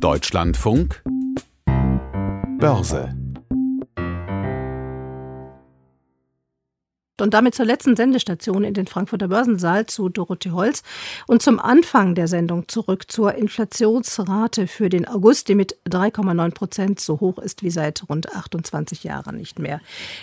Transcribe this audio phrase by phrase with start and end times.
[0.00, 1.02] Deutschlandfunk.
[2.60, 3.16] Börse
[7.20, 10.84] Und damit zur letzten Sendestation in den Frankfurter Börsensaal zu Dorothee Holz
[11.26, 17.00] und zum Anfang der Sendung zurück zur Inflationsrate für den August, die mit 3,9 Prozent
[17.00, 19.80] so hoch ist wie seit rund 28 Jahren nicht mehr.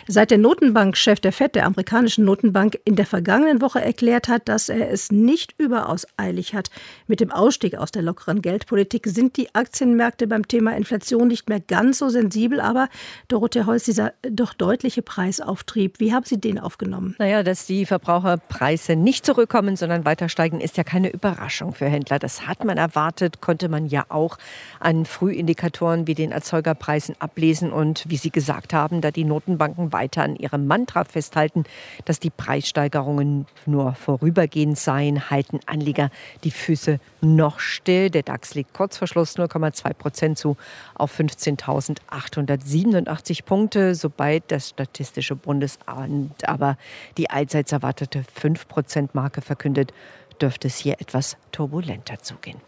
[0.08, 4.70] Seit der Notenbankchef der FED, der amerikanischen Notenbank, in der vergangenen Woche erklärt hat, dass
[4.70, 6.70] er es nicht überaus eilig hat
[7.08, 11.60] mit dem Ausstieg aus der lockeren Geldpolitik, sind die Aktienmärkte beim Thema Inflation nicht mehr
[11.60, 12.62] ganz so sensibel.
[12.62, 12.88] Aber
[13.28, 16.85] Dorothee Holz, dieser doch deutliche Preisauftrieb, wie haben Sie den aufgenommen?
[16.86, 17.16] Aufgenommen.
[17.18, 22.20] Naja, dass die Verbraucherpreise nicht zurückkommen, sondern weiter steigen, ist ja keine Überraschung für Händler.
[22.20, 24.38] Das hat man erwartet, konnte man ja auch
[24.80, 27.72] an Frühindikatoren wie den Erzeugerpreisen ablesen.
[27.72, 31.64] Und wie Sie gesagt haben, da die Notenbanken weiter an ihrem Mantra festhalten,
[32.06, 36.10] dass die Preissteigerungen nur vorübergehend seien, halten Anleger
[36.44, 38.10] die Füße noch still.
[38.10, 40.58] Der DAX liegt kurz vor Schluss 0,2 Prozent zu
[40.94, 46.75] auf 15.887 Punkte, sobald das Statistische Bundesamt aber
[47.18, 49.94] die allseits erwartete 5-Prozent-Marke verkündet,
[50.42, 52.60] dürfte es hier etwas turbulenter zugehen.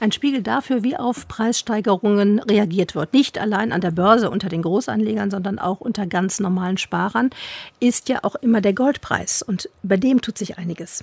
[0.00, 3.12] Ein Spiegel dafür, wie auf Preissteigerungen reagiert wird.
[3.12, 7.30] Nicht allein an der Börse unter den Großanlegern, sondern auch unter ganz normalen Sparern,
[7.80, 9.42] ist ja auch immer der Goldpreis.
[9.42, 11.02] Und bei dem tut sich einiges.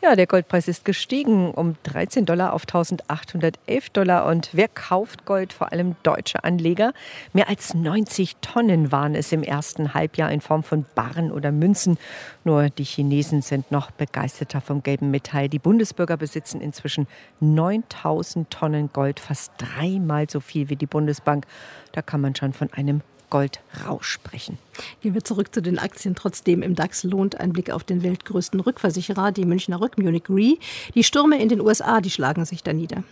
[0.00, 4.26] Ja, der Goldpreis ist gestiegen um 13 Dollar auf 1811 Dollar.
[4.26, 5.52] Und wer kauft Gold?
[5.52, 6.92] Vor allem deutsche Anleger.
[7.32, 11.98] Mehr als 90 Tonnen waren es im ersten Halbjahr in Form von Barren oder Münzen.
[12.44, 15.48] Nur die Chinesen sind noch begeisterter vom gelben Metall.
[15.48, 17.06] Die Bundesbürger besitzen inzwischen
[17.40, 21.46] 9000 Tonnen Gold, fast dreimal so viel wie die Bundesbank.
[21.92, 24.58] Da kann man schon von einem Goldrausch sprechen.
[25.00, 26.14] Gehen wir zurück zu den Aktien.
[26.14, 30.56] Trotzdem im DAX lohnt ein Blick auf den weltgrößten Rückversicherer, die Münchner Rück, Munich Re.
[30.94, 33.02] Die Stürme in den USA, die schlagen sich da nieder.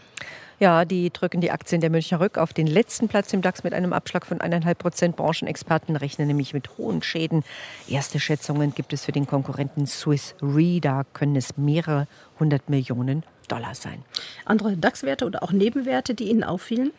[0.59, 3.75] Ja, die drücken die Aktien der Münchner Rück auf den letzten Platz im DAX mit
[3.75, 5.17] einem Abschlag von 1,5 Prozent.
[5.17, 7.45] Branchenexperten rechnen nämlich mit hohen Schäden.
[7.89, 10.81] Erste Schätzungen gibt es für den Konkurrenten Swiss Re.
[10.81, 12.07] Da können es mehrere
[12.41, 14.03] hundert Millionen Dollar sein.
[14.47, 16.91] Andere DAX-Werte oder auch Nebenwerte, die Ihnen auffielen?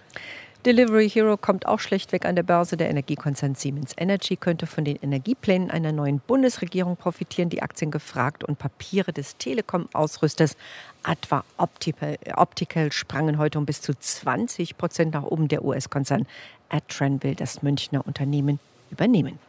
[0.65, 2.75] Delivery Hero kommt auch schlecht weg an der Börse.
[2.77, 7.49] Der Energiekonzern Siemens Energy könnte von den Energieplänen einer neuen Bundesregierung profitieren.
[7.49, 10.57] Die Aktien gefragt und Papiere des Telekom-Ausrüsters
[11.03, 15.47] Adva Optical, Optical sprangen heute um bis zu 20 Prozent nach oben.
[15.47, 16.25] Der US-Konzern
[16.69, 18.59] Adtran will das Münchner Unternehmen
[18.91, 19.39] übernehmen.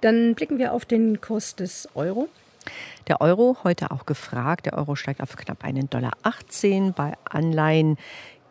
[0.00, 2.28] Dann blicken wir auf den Kurs des Euro.
[3.08, 4.66] Der Euro heute auch gefragt.
[4.66, 6.94] Der Euro steigt auf knapp einen Dollar 18.
[6.94, 7.98] Bei Anleihen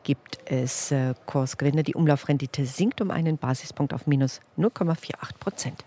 [0.04, 1.84] gibt es äh, Kursgewinne.
[1.84, 5.86] Die Umlaufrendite sinkt um einen Basispunkt auf minus 0,48 Prozent.